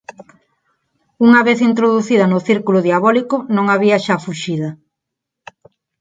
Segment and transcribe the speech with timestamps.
[1.25, 4.69] Unha vez introducida no círculo diabólico non había xa fuxida.